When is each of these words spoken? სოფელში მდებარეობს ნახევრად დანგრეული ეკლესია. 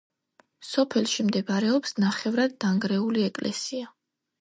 სოფელში 0.69 1.27
მდებარეობს 1.27 1.95
ნახევრად 2.07 2.59
დანგრეული 2.67 3.31
ეკლესია. 3.31 3.97